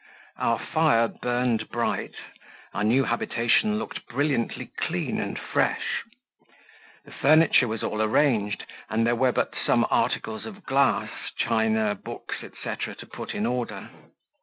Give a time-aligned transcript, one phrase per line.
[0.39, 2.15] Our fire burned bright,
[2.73, 6.01] our new habitation looked brilliantly clean and fresh,
[7.05, 12.37] the furniture was all arranged, and there were but some articles of glass, china, books,
[12.41, 12.53] &c.,
[12.97, 13.91] to put in order.